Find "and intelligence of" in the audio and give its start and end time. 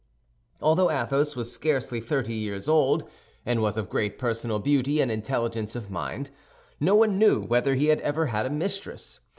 4.99-5.91